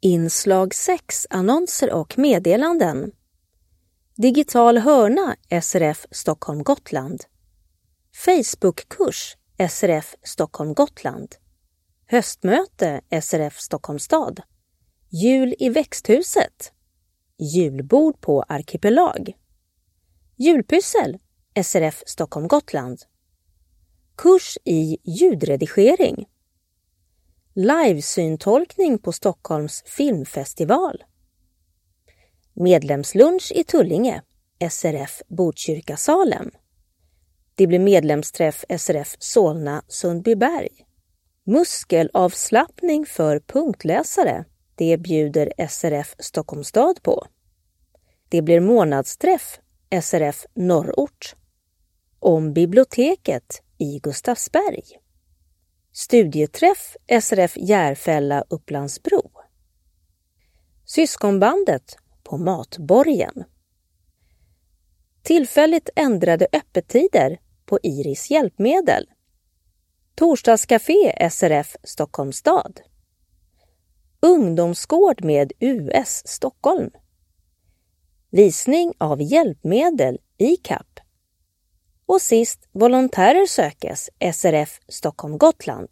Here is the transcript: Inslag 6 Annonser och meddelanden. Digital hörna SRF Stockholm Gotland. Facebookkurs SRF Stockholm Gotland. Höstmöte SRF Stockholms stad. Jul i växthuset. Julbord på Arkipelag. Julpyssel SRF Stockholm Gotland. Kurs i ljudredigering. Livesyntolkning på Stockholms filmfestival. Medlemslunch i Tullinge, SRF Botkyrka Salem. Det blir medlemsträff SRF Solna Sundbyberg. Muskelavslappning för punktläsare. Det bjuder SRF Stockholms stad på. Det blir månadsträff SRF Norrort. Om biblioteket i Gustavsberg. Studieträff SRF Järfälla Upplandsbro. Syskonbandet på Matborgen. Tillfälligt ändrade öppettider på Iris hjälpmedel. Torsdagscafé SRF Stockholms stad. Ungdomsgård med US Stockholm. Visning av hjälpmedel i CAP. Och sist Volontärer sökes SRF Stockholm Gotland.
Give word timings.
Inslag 0.00 0.74
6 0.74 1.26
Annonser 1.30 1.92
och 1.92 2.18
meddelanden. 2.18 3.12
Digital 4.16 4.78
hörna 4.78 5.36
SRF 5.62 6.06
Stockholm 6.10 6.62
Gotland. 6.62 7.24
Facebookkurs 8.14 9.36
SRF 9.70 10.14
Stockholm 10.22 10.74
Gotland. 10.74 11.34
Höstmöte 12.06 13.00
SRF 13.22 13.58
Stockholms 13.58 14.04
stad. 14.04 14.40
Jul 15.08 15.54
i 15.58 15.68
växthuset. 15.68 16.72
Julbord 17.38 18.20
på 18.20 18.42
Arkipelag. 18.42 19.32
Julpyssel 20.36 21.18
SRF 21.64 22.02
Stockholm 22.06 22.48
Gotland. 22.48 22.98
Kurs 24.16 24.58
i 24.64 24.96
ljudredigering. 25.04 26.26
Livesyntolkning 27.60 28.98
på 28.98 29.12
Stockholms 29.12 29.82
filmfestival. 29.86 31.04
Medlemslunch 32.54 33.52
i 33.54 33.64
Tullinge, 33.64 34.22
SRF 34.70 35.22
Botkyrka 35.28 35.96
Salem. 35.96 36.50
Det 37.54 37.66
blir 37.66 37.78
medlemsträff 37.78 38.64
SRF 38.78 39.16
Solna 39.18 39.82
Sundbyberg. 39.88 40.68
Muskelavslappning 41.44 43.06
för 43.06 43.40
punktläsare. 43.40 44.44
Det 44.74 44.96
bjuder 44.96 45.52
SRF 45.68 46.14
Stockholms 46.18 46.68
stad 46.68 47.02
på. 47.02 47.26
Det 48.28 48.42
blir 48.42 48.60
månadsträff 48.60 49.60
SRF 50.02 50.46
Norrort. 50.54 51.36
Om 52.18 52.52
biblioteket 52.52 53.62
i 53.78 53.98
Gustavsberg. 53.98 54.82
Studieträff 56.00 56.96
SRF 57.20 57.56
Järfälla 57.56 58.44
Upplandsbro. 58.48 59.30
Syskonbandet 60.84 61.96
på 62.22 62.36
Matborgen. 62.38 63.44
Tillfälligt 65.22 65.90
ändrade 65.96 66.46
öppettider 66.52 67.40
på 67.66 67.78
Iris 67.82 68.30
hjälpmedel. 68.30 69.06
Torsdagscafé 70.14 71.28
SRF 71.30 71.76
Stockholms 71.82 72.36
stad. 72.36 72.80
Ungdomsgård 74.20 75.24
med 75.24 75.52
US 75.60 76.22
Stockholm. 76.26 76.90
Visning 78.30 78.92
av 78.98 79.22
hjälpmedel 79.22 80.18
i 80.38 80.56
CAP. 80.56 81.00
Och 82.08 82.22
sist 82.22 82.68
Volontärer 82.72 83.46
sökes 83.46 84.10
SRF 84.34 84.80
Stockholm 84.88 85.38
Gotland. 85.38 85.88